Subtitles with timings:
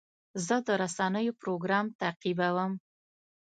[0.45, 2.71] زه د رسنیو پروګرام تعقیبوم.